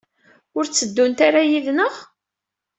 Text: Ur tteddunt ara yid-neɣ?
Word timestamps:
Ur 0.57 0.65
tteddunt 0.67 1.19
ara 1.27 1.41
yid-neɣ? 1.49 1.93